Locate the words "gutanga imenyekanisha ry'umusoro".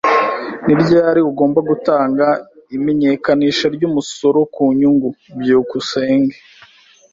1.69-4.39